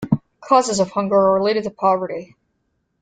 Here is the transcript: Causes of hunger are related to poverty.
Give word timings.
Causes 0.43 0.79
of 0.79 0.89
hunger 0.89 1.13
are 1.15 1.35
related 1.35 1.63
to 1.63 1.69
poverty. 1.69 2.35